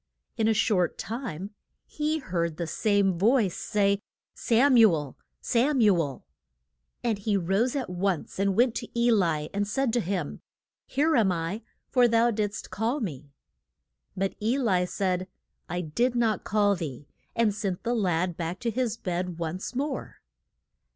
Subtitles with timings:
[0.35, 1.51] In a short time
[1.85, 3.99] he heard the same voice say,
[4.33, 6.25] Sam u el Sam u el.
[7.03, 10.41] And he rose at once and went to E li, and said to him,
[10.87, 11.61] Here am I,
[11.91, 13.29] for thou did'st call me.
[14.17, 15.27] But E li said,
[15.69, 20.19] I did not call thee, and sent the lad back to his bed once more.